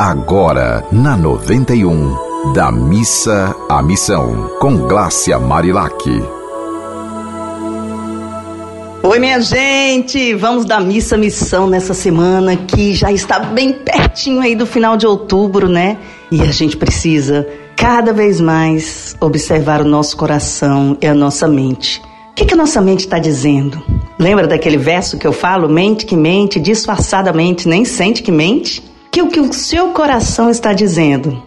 agora 0.00 0.82
na 0.90 1.14
91, 1.14 2.54
da 2.54 2.72
missa 2.72 3.54
à 3.68 3.82
missão, 3.82 4.50
com 4.58 4.74
Glácia 4.88 5.38
Marilac. 5.38 6.08
Oi, 9.02 9.18
minha 9.18 9.38
gente! 9.42 10.32
Vamos 10.36 10.64
da 10.64 10.80
missa 10.80 11.16
à 11.16 11.18
missão 11.18 11.68
nessa 11.68 11.92
semana 11.92 12.56
que 12.56 12.94
já 12.94 13.12
está 13.12 13.40
bem 13.40 13.74
pertinho 13.74 14.40
aí 14.40 14.56
do 14.56 14.64
final 14.64 14.96
de 14.96 15.06
outubro, 15.06 15.68
né? 15.68 15.98
E 16.32 16.40
a 16.40 16.50
gente 16.50 16.78
precisa 16.78 17.46
cada 17.76 18.10
vez 18.10 18.40
mais 18.40 19.14
observar 19.20 19.82
o 19.82 19.84
nosso 19.84 20.16
coração 20.16 20.96
e 20.98 21.06
a 21.06 21.12
nossa 21.12 21.46
mente. 21.46 22.00
O 22.30 22.34
que, 22.36 22.46
que 22.46 22.54
a 22.54 22.56
nossa 22.56 22.80
mente 22.80 23.00
está 23.00 23.18
dizendo? 23.18 23.82
Lembra 24.18 24.46
daquele 24.46 24.78
verso 24.78 25.18
que 25.18 25.26
eu 25.26 25.32
falo? 25.32 25.68
Mente 25.68 26.06
que 26.06 26.16
mente, 26.16 26.58
disfarçadamente, 26.58 27.68
nem 27.68 27.84
sente 27.84 28.22
que 28.22 28.32
mente? 28.32 28.88
Que 29.10 29.22
o 29.22 29.28
que 29.28 29.40
o 29.40 29.52
seu 29.52 29.88
coração 29.88 30.50
está 30.50 30.72
dizendo? 30.72 31.42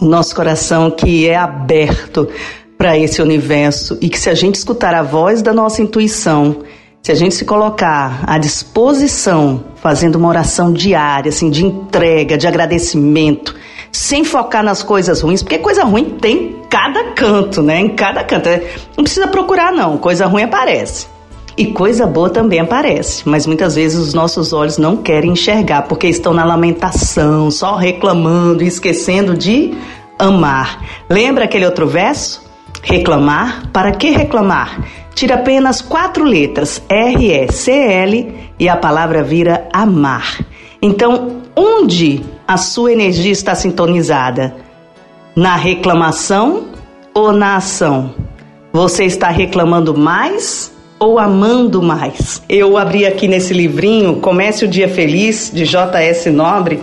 O 0.00 0.04
nosso 0.04 0.34
coração 0.34 0.90
que 0.90 1.26
é 1.26 1.36
aberto 1.36 2.28
para 2.76 2.98
esse 2.98 3.22
universo 3.22 3.96
e 4.00 4.08
que 4.08 4.18
se 4.18 4.28
a 4.28 4.34
gente 4.34 4.56
escutar 4.56 4.94
a 4.94 5.02
voz 5.02 5.40
da 5.40 5.52
nossa 5.52 5.80
intuição, 5.80 6.58
se 7.02 7.10
a 7.10 7.14
gente 7.14 7.34
se 7.34 7.46
colocar 7.46 8.22
à 8.26 8.36
disposição, 8.36 9.64
fazendo 9.76 10.16
uma 10.16 10.28
oração 10.28 10.70
diária, 10.70 11.30
assim, 11.30 11.48
de 11.48 11.64
entrega, 11.64 12.36
de 12.36 12.46
agradecimento, 12.46 13.56
sem 13.90 14.22
focar 14.22 14.62
nas 14.62 14.82
coisas 14.82 15.22
ruins, 15.22 15.42
porque 15.42 15.58
coisa 15.58 15.84
ruim 15.84 16.18
tem 16.20 16.36
em 16.36 16.62
cada 16.68 17.12
canto, 17.12 17.62
né? 17.62 17.80
Em 17.80 17.88
cada 17.88 18.22
canto. 18.22 18.48
É, 18.48 18.62
não 18.96 19.02
precisa 19.02 19.26
procurar, 19.26 19.72
não. 19.72 19.96
Coisa 19.96 20.26
ruim 20.26 20.42
aparece. 20.42 21.06
E 21.58 21.66
coisa 21.66 22.06
boa 22.06 22.30
também 22.30 22.60
aparece, 22.60 23.28
mas 23.28 23.44
muitas 23.44 23.74
vezes 23.74 23.98
os 23.98 24.14
nossos 24.14 24.52
olhos 24.52 24.78
não 24.78 24.96
querem 24.96 25.32
enxergar 25.32 25.82
porque 25.82 26.06
estão 26.06 26.32
na 26.32 26.44
lamentação, 26.44 27.50
só 27.50 27.74
reclamando 27.74 28.62
e 28.62 28.68
esquecendo 28.68 29.36
de 29.36 29.74
amar. 30.16 30.80
Lembra 31.10 31.46
aquele 31.46 31.66
outro 31.66 31.88
verso? 31.88 32.40
Reclamar? 32.80 33.72
Para 33.72 33.90
que 33.90 34.10
reclamar? 34.10 34.86
Tira 35.16 35.34
apenas 35.34 35.82
quatro 35.82 36.22
letras, 36.22 36.80
R, 36.88 37.28
E, 37.28 37.50
C, 37.50 37.72
L, 37.72 38.32
e 38.56 38.68
a 38.68 38.76
palavra 38.76 39.24
vira 39.24 39.68
amar. 39.72 40.38
Então, 40.80 41.38
onde 41.56 42.24
a 42.46 42.56
sua 42.56 42.92
energia 42.92 43.32
está 43.32 43.56
sintonizada? 43.56 44.54
Na 45.34 45.56
reclamação 45.56 46.68
ou 47.12 47.32
na 47.32 47.56
ação? 47.56 48.14
Você 48.72 49.06
está 49.06 49.28
reclamando 49.28 49.98
mais 49.98 50.77
ou 50.98 51.18
amando 51.18 51.82
mais? 51.82 52.42
Eu 52.48 52.76
abri 52.76 53.06
aqui 53.06 53.28
nesse 53.28 53.54
livrinho, 53.54 54.16
Comece 54.16 54.64
o 54.64 54.68
Dia 54.68 54.88
Feliz, 54.88 55.50
de 55.52 55.64
J.S. 55.64 56.30
Nobre, 56.30 56.80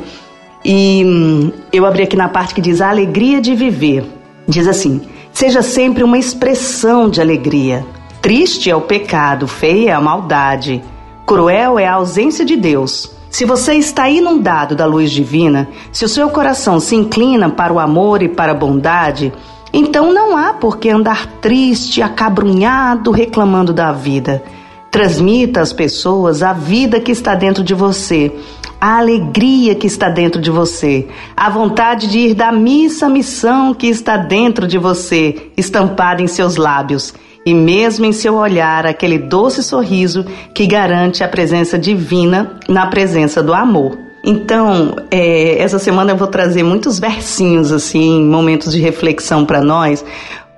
e 0.64 1.04
hum, 1.06 1.52
eu 1.72 1.86
abri 1.86 2.04
aqui 2.04 2.16
na 2.16 2.30
parte 2.30 2.54
que 2.54 2.62
diz 2.62 2.82
a 2.82 2.90
alegria 2.90 3.40
de 3.40 3.54
viver. 3.54 4.04
Diz 4.48 4.68
assim: 4.68 5.02
seja 5.32 5.62
sempre 5.62 6.04
uma 6.04 6.18
expressão 6.18 7.10
de 7.10 7.22
alegria. 7.22 7.86
Triste 8.22 8.70
é 8.70 8.76
o 8.76 8.82
pecado, 8.82 9.48
feia 9.48 9.92
é 9.92 9.94
a 9.94 10.02
maldade, 10.02 10.84
cruel 11.28 11.78
é 11.78 11.86
a 11.86 11.94
ausência 11.94 12.44
de 12.44 12.56
Deus. 12.56 13.12
Se 13.30 13.44
você 13.46 13.74
está 13.74 14.10
inundado 14.10 14.76
da 14.76 14.86
luz 14.86 15.12
divina, 15.12 15.68
se 15.92 16.06
o 16.06 16.10
seu 16.10 16.30
coração 16.30 16.80
se 16.80 16.96
inclina 16.96 17.50
para 17.50 17.74
o 17.74 17.80
amor 17.80 18.24
e 18.24 18.30
para 18.30 18.54
a 18.54 18.56
bondade, 18.56 19.34
então 19.74 20.14
não 20.14 20.38
há 20.38 20.54
por 20.54 20.78
que 20.78 20.90
andar 20.90 21.28
triste, 21.42 22.02
acabrunhado, 22.02 23.12
reclamando 23.12 23.74
da 23.74 23.92
vida. 23.92 24.44
Transmita 24.90 25.62
às 25.62 25.74
pessoas 25.74 26.42
a 26.42 26.54
vida 26.54 27.00
que 27.00 27.12
está 27.12 27.36
dentro 27.36 27.64
de 27.64 27.74
você, 27.74 28.32
a 28.80 28.98
alegria 28.98 29.76
que 29.76 29.88
está 29.88 30.10
dentro 30.10 30.40
de 30.40 30.50
você, 30.50 31.08
a 31.36 31.50
vontade 31.50 32.08
de 32.08 32.20
ir 32.20 32.34
da 32.34 32.52
missa 32.52 33.08
à 33.08 33.10
missão 33.10 33.74
que 33.74 33.88
está 33.88 34.16
dentro 34.16 34.68
de 34.68 34.78
você, 34.78 35.52
estampada 35.58 36.22
em 36.22 36.28
seus 36.28 36.56
lábios, 36.56 37.14
e 37.46 37.54
mesmo 37.54 38.06
em 38.06 38.12
seu 38.12 38.36
olhar 38.36 38.86
aquele 38.86 39.18
doce 39.18 39.62
sorriso 39.62 40.26
que 40.54 40.66
garante 40.66 41.24
a 41.24 41.28
presença 41.28 41.78
divina 41.78 42.60
na 42.68 42.88
presença 42.88 43.44
do 43.44 43.54
amor. 43.54 44.05
Então, 44.28 44.96
é, 45.12 45.62
essa 45.62 45.78
semana 45.78 46.12
eu 46.12 46.18
vou 46.18 46.28
trazer 46.28 46.64
muitos 46.64 46.98
versinhos, 46.98 47.72
assim, 47.72 48.24
momentos 48.26 48.74
de 48.74 48.82
reflexão 48.82 49.46
para 49.46 49.62
nós, 49.62 50.04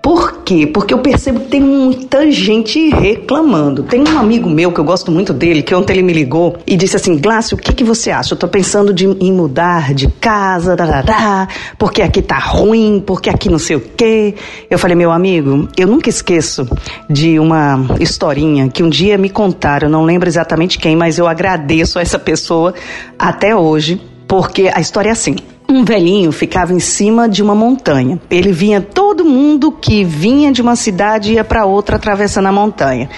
por 0.08 0.38
quê? 0.46 0.66
Porque 0.66 0.94
eu 0.94 1.00
percebo 1.00 1.42
que 1.42 1.48
tem 1.48 1.60
muita 1.60 2.32
gente 2.32 2.90
reclamando. 2.92 3.84
Tem 3.84 4.02
um 4.08 4.18
amigo 4.18 4.50
meu 4.50 4.72
que 4.72 4.80
eu 4.80 4.84
gosto 4.86 5.12
muito 5.12 5.34
dele, 5.34 5.62
que 5.62 5.76
ontem 5.76 5.92
ele 5.92 6.02
me 6.02 6.14
ligou 6.14 6.56
e 6.66 6.78
disse 6.78 6.96
assim: 6.96 7.18
Glácio, 7.18 7.58
o 7.58 7.60
que, 7.60 7.74
que 7.74 7.84
você 7.84 8.10
acha? 8.10 8.34
Eu 8.34 8.38
tô 8.38 8.48
pensando 8.48 8.94
de, 8.94 9.06
em 9.06 9.34
mudar 9.34 9.94
de 9.94 10.08
casa, 10.08 10.78
darará, 10.78 11.50
porque 11.78 12.02
aqui 12.02 12.22
tá 12.22 12.40
ruim, 12.40 13.04
porque 13.06 13.30
aqui 13.30 13.50
não 13.50 13.60
sei 13.60 13.76
o 13.76 13.82
quê. 13.82 14.36
Eu 14.70 14.80
falei, 14.80 14.96
meu 14.96 15.12
amigo, 15.12 15.68
eu 15.76 15.88
nunca 15.90 16.10
esqueço 16.10 16.66
de 17.10 17.38
uma 17.38 17.86
historinha 18.00 18.70
que 18.70 18.82
um 18.82 18.90
dia 18.90 19.18
me 19.18 19.30
contaram, 19.30 19.90
não 19.90 20.06
lembro 20.06 20.30
exatamente 20.30 20.80
quem, 20.80 20.96
mas 20.96 21.18
eu 21.18 21.28
agradeço 21.28 22.00
a 22.00 22.02
essa 22.02 22.18
pessoa 22.18 22.74
até 23.20 23.54
hoje, 23.54 24.02
porque 24.26 24.72
a 24.74 24.80
história 24.80 25.10
é 25.10 25.12
assim 25.12 25.36
um 25.70 25.84
velhinho 25.84 26.32
ficava 26.32 26.74
em 26.74 26.80
cima 26.80 27.28
de 27.28 27.44
uma 27.44 27.54
montanha. 27.54 28.20
Ele 28.30 28.52
vinha 28.52 28.80
todo 28.82 29.07
mundo 29.28 29.72
que 29.72 30.04
vinha 30.04 30.52
de 30.52 30.62
uma 30.62 30.76
cidade 30.76 31.34
ia 31.34 31.44
para 31.44 31.66
outra 31.66 31.98
atravessando 31.98 32.48
a 32.48 32.52
montanha. 32.52 33.10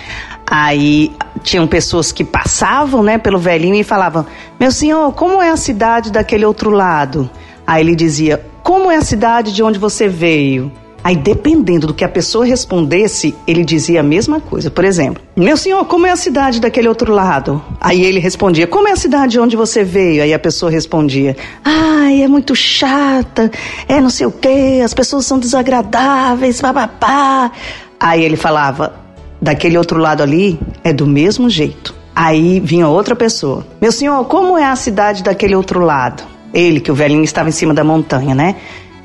Aí 0.50 1.16
tinham 1.44 1.68
pessoas 1.68 2.12
que 2.12 2.24
passavam, 2.24 3.04
né, 3.04 3.18
pelo 3.18 3.38
velhinho 3.38 3.76
e 3.76 3.84
falavam: 3.84 4.26
"Meu 4.60 4.72
senhor, 4.72 5.14
como 5.14 5.42
é 5.42 5.50
a 5.50 5.58
cidade 5.58 6.12
daquele 6.12 6.46
outro 6.46 6.72
lado?" 6.72 7.30
Aí 7.68 7.84
ele 7.84 7.96
dizia: 7.96 8.44
"Como 8.64 8.90
é 8.90 8.98
a 8.98 9.02
cidade 9.02 9.54
de 9.54 9.62
onde 9.62 9.78
você 9.78 10.08
veio?" 10.08 10.72
Aí, 11.04 11.16
dependendo 11.16 11.88
do 11.88 11.94
que 11.94 12.04
a 12.04 12.10
pessoa 12.10 12.46
respondesse, 12.46 13.34
ele 13.48 13.64
dizia 13.64 14.02
a 14.02 14.04
mesma 14.04 14.40
coisa. 14.40 14.70
Por 14.70 14.84
exemplo, 14.84 15.24
meu 15.36 15.56
senhor, 15.56 15.86
como 15.86 16.06
é 16.06 16.12
a 16.12 16.16
cidade 16.16 16.60
daquele 16.60 16.88
outro 16.88 17.14
lado? 17.14 17.62
Aí 17.80 18.04
ele 18.04 18.20
respondia, 18.20 18.68
como 18.68 18.88
é 18.88 18.92
a 18.92 18.98
cidade 18.98 19.40
onde 19.40 19.56
você 19.56 19.84
veio? 19.84 20.22
Aí 20.22 20.34
a 20.34 20.40
pessoa 20.40 20.72
respondia, 20.72 21.38
ai, 21.64 22.22
é 22.22 22.28
muito 22.28 22.56
chata, 22.56 23.50
é 23.88 24.02
não 24.02 24.10
sei 24.10 24.28
o 24.28 24.32
quê, 24.32 24.82
as 24.84 24.94
pessoas 24.94 25.26
são 25.26 25.40
desagradáveis, 25.40 26.60
papapá. 26.60 27.52
Aí 28.00 28.24
ele 28.24 28.36
falava, 28.36 28.94
daquele 29.42 29.78
outro 29.78 30.00
lado 30.00 30.22
ali 30.22 30.60
é 30.84 30.92
do 30.92 31.08
mesmo 31.08 31.50
jeito. 31.50 31.96
Aí 32.16 32.60
vinha 32.60 32.88
outra 32.88 33.16
pessoa, 33.16 33.66
meu 33.80 33.94
senhor, 33.94 34.26
como 34.26 34.58
é 34.58 34.66
a 34.66 34.76
cidade 34.76 35.24
daquele 35.24 35.56
outro 35.56 35.80
lado? 35.80 36.24
Ele, 36.54 36.82
que 36.82 36.92
o 36.92 36.96
velhinho 36.96 37.24
estava 37.24 37.48
em 37.48 37.54
cima 37.54 37.74
da 37.74 37.84
montanha, 37.84 38.36
né? 38.36 38.56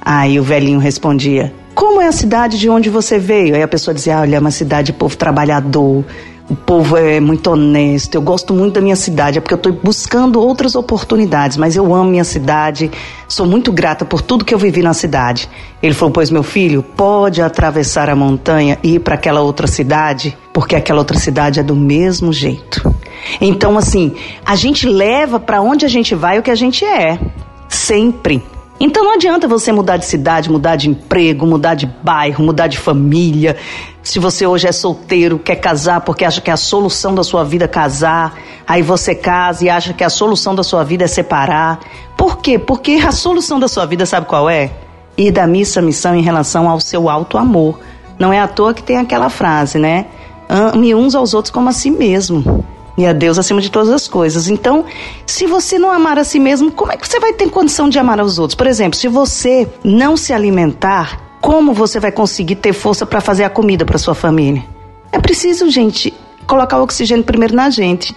Aí 0.01 0.41
o 0.41 0.43
velhinho 0.43 0.79
respondia, 0.79 1.53
como 1.75 2.01
é 2.01 2.07
a 2.07 2.13
cidade 2.13 2.59
de 2.59 2.69
onde 2.69 2.89
você 2.89 3.19
veio? 3.19 3.55
Aí 3.55 3.63
a 3.63 3.69
pessoa 3.69 3.95
dizia: 3.95 4.21
Olha, 4.21 4.37
é 4.37 4.39
uma 4.39 4.51
cidade 4.51 4.87
de 4.87 4.93
povo 4.93 5.17
trabalhador, 5.17 6.05
o 6.49 6.55
povo 6.55 6.97
é 6.97 7.21
muito 7.21 7.51
honesto, 7.51 8.15
eu 8.15 8.23
gosto 8.23 8.53
muito 8.53 8.75
da 8.75 8.81
minha 8.81 8.97
cidade, 8.97 9.39
é 9.39 9.41
porque 9.41 9.55
eu 9.55 9.57
estou 9.57 9.73
buscando 9.73 10.41
outras 10.41 10.75
oportunidades, 10.75 11.57
mas 11.57 11.75
eu 11.75 11.95
amo 11.95 12.11
minha 12.11 12.25
cidade, 12.25 12.91
sou 13.27 13.47
muito 13.47 13.73
grata 13.73 14.05
por 14.05 14.21
tudo 14.21 14.45
que 14.45 14.53
eu 14.53 14.59
vivi 14.59 14.83
na 14.83 14.93
cidade. 14.93 15.49
Ele 15.83 15.95
falou: 15.95 16.13
Pois 16.13 16.31
meu 16.31 16.43
filho, 16.43 16.83
pode 16.83 17.41
atravessar 17.41 18.11
a 18.11 18.17
montanha 18.17 18.79
e 18.83 18.97
ir 18.97 19.01
para 19.01 19.15
aquela 19.15 19.41
outra 19.41 19.67
cidade, 19.67 20.37
porque 20.53 20.77
aquela 20.77 20.99
outra 20.99 21.19
cidade 21.19 21.61
é 21.61 21.63
do 21.63 21.75
mesmo 21.75 22.33
jeito. 22.33 22.95
Então, 23.41 23.79
assim, 23.79 24.15
a 24.45 24.55
gente 24.55 24.87
leva 24.87 25.41
para 25.41 25.63
onde 25.63 25.87
a 25.87 25.89
gente 25.89 26.15
vai 26.15 26.39
o 26.39 26.43
que 26.43 26.51
a 26.51 26.55
gente 26.55 26.85
é, 26.85 27.19
sempre. 27.69 28.43
Então 28.81 29.05
não 29.05 29.15
adianta 29.15 29.47
você 29.47 29.71
mudar 29.71 29.97
de 29.97 30.05
cidade, 30.05 30.51
mudar 30.51 30.77
de 30.77 30.91
emprego, 30.91 31.47
mudar 31.47 31.75
de 31.75 31.87
bairro, 31.87 32.45
mudar 32.45 32.67
de 32.67 32.77
família. 32.77 33.57
Se 34.03 34.19
você 34.19 34.47
hoje 34.47 34.67
é 34.67 34.73
solteiro, 34.73 35.39
quer 35.39 35.57
casar 35.57 36.01
porque 36.01 36.25
acha 36.25 36.41
que 36.41 36.51
a 36.51 36.57
solução 36.57 37.15
da 37.15 37.23
sua 37.23 37.45
vida 37.45 37.67
é 37.67 37.69
casar, 37.69 38.37
aí 38.67 38.83
você 38.83 39.15
casa 39.15 39.65
e 39.65 39.71
acha 39.71 39.93
que 39.93 40.03
a 40.03 40.11
solução 40.11 40.55
da 40.55 40.63
sua 40.63 40.83
vida 40.83 41.05
é 41.05 41.07
separar. 41.07 41.81
Por 42.17 42.39
quê? 42.39 42.59
Porque 42.59 43.01
a 43.07 43.13
solução 43.13 43.61
da 43.61 43.69
sua 43.69 43.87
vida 43.87 44.05
sabe 44.05 44.27
qual 44.27 44.51
é? 44.51 44.71
Ir 45.17 45.31
da 45.31 45.47
missa 45.47 45.81
missão 45.81 46.15
em 46.15 46.23
relação 46.23 46.69
ao 46.69 46.81
seu 46.81 47.09
alto 47.09 47.39
amor. 47.39 47.79
Não 48.19 48.33
é 48.33 48.41
à 48.41 48.49
toa 48.49 48.75
que 48.75 48.83
tem 48.83 48.99
aquela 48.99 49.31
frase, 49.31 49.79
né? 49.79 50.07
Ame 50.49 50.95
uns 50.95 51.15
aos 51.15 51.33
outros 51.33 51.51
como 51.51 51.69
a 51.69 51.73
si 51.73 51.91
mesmo 51.91 52.65
e 52.97 53.07
a 53.07 53.13
Deus 53.13 53.39
acima 53.39 53.61
de 53.61 53.71
todas 53.71 53.91
as 53.91 54.07
coisas. 54.09 54.49
Então, 54.49 54.85
se 55.27 55.47
você 55.47 55.79
não 55.79 55.91
amar 55.91 56.19
a 56.19 56.25
si 56.25 56.39
mesmo, 56.39 56.71
como 56.71 56.93
é 56.93 56.97
que 56.97 57.07
você 57.07 57.19
vai 57.19 57.33
ter 57.33 57.51
condição 57.51 57.89
de 57.89 57.99
amar 57.99 58.21
aos 58.21 58.39
outros? 58.39 58.55
Por 58.55 58.67
exemplo, 58.67 58.99
se 58.99 59.09
você 59.09 59.69
não 59.83 60.17
se 60.17 60.33
alimentar, 60.33 61.21
como 61.41 61.73
você 61.73 62.01
vai 62.01 62.13
conseguir 62.13 62.57
ter 62.57 62.73
força 62.73 63.05
para 63.05 63.21
fazer 63.21 63.45
a 63.45 63.51
comida 63.51 63.85
para 63.85 63.99
sua 63.99 64.15
família? 64.15 64.65
É 65.13 65.19
preciso, 65.19 65.69
gente, 65.71 66.15
colocar 66.47 66.79
o 66.79 66.83
oxigênio 66.83 67.25
primeiro 67.25 67.55
na 67.55 67.71
gente. 67.71 68.15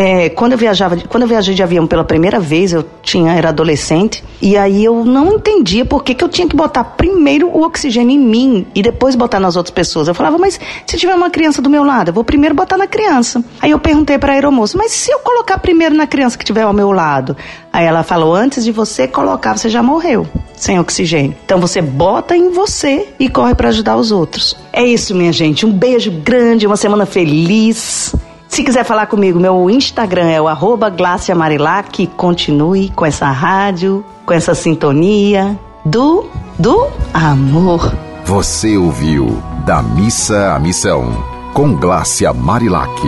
É, 0.00 0.28
quando 0.28 0.52
eu 0.52 0.58
viajava, 0.58 0.96
quando 1.08 1.24
eu 1.24 1.28
viajei 1.28 1.56
de 1.56 1.62
avião 1.64 1.84
pela 1.84 2.04
primeira 2.04 2.38
vez, 2.38 2.72
eu 2.72 2.84
tinha 3.02 3.32
era 3.32 3.48
adolescente 3.48 4.22
e 4.40 4.56
aí 4.56 4.84
eu 4.84 5.04
não 5.04 5.32
entendia 5.32 5.84
por 5.84 6.04
que, 6.04 6.14
que 6.14 6.22
eu 6.22 6.28
tinha 6.28 6.46
que 6.46 6.54
botar 6.54 6.84
primeiro 6.84 7.48
o 7.48 7.64
oxigênio 7.64 8.14
em 8.14 8.20
mim 8.20 8.64
e 8.76 8.80
depois 8.80 9.16
botar 9.16 9.40
nas 9.40 9.56
outras 9.56 9.72
pessoas. 9.72 10.06
Eu 10.06 10.14
falava, 10.14 10.38
mas 10.38 10.60
se 10.86 10.96
tiver 10.96 11.16
uma 11.16 11.30
criança 11.30 11.60
do 11.60 11.68
meu 11.68 11.82
lado, 11.82 12.10
eu 12.10 12.14
vou 12.14 12.22
primeiro 12.22 12.54
botar 12.54 12.78
na 12.78 12.86
criança. 12.86 13.42
Aí 13.60 13.72
eu 13.72 13.78
perguntei 13.80 14.16
para 14.18 14.30
a 14.30 14.36
aeromoça, 14.36 14.78
mas 14.78 14.92
se 14.92 15.10
eu 15.10 15.18
colocar 15.18 15.58
primeiro 15.58 15.96
na 15.96 16.06
criança 16.06 16.38
que 16.38 16.44
tiver 16.44 16.62
ao 16.62 16.72
meu 16.72 16.92
lado? 16.92 17.36
Aí 17.72 17.84
ela 17.84 18.04
falou, 18.04 18.32
antes 18.32 18.64
de 18.64 18.70
você 18.70 19.08
colocar, 19.08 19.58
você 19.58 19.68
já 19.68 19.82
morreu 19.82 20.28
sem 20.54 20.78
oxigênio. 20.78 21.36
Então 21.44 21.58
você 21.58 21.82
bota 21.82 22.36
em 22.36 22.50
você 22.50 23.08
e 23.18 23.28
corre 23.28 23.56
para 23.56 23.70
ajudar 23.70 23.96
os 23.96 24.12
outros. 24.12 24.56
É 24.72 24.84
isso, 24.84 25.12
minha 25.12 25.32
gente. 25.32 25.66
Um 25.66 25.72
beijo 25.72 26.12
grande, 26.12 26.68
uma 26.68 26.76
semana 26.76 27.04
feliz. 27.04 28.14
Se 28.58 28.64
quiser 28.64 28.84
falar 28.84 29.06
comigo, 29.06 29.38
meu 29.38 29.70
Instagram 29.70 30.30
é 30.30 30.42
o 30.42 30.48
arroba 30.48 30.92
Marilac. 31.32 32.08
Continue 32.16 32.90
com 32.90 33.06
essa 33.06 33.30
rádio, 33.30 34.04
com 34.26 34.34
essa 34.34 34.52
sintonia 34.52 35.56
do, 35.84 36.26
do 36.58 36.88
amor. 37.14 37.94
Você 38.24 38.76
ouviu 38.76 39.40
Da 39.64 39.80
Missa 39.80 40.54
à 40.54 40.58
Missão, 40.58 41.24
com 41.54 41.72
Glácia 41.72 42.32
Marilac. 42.32 43.00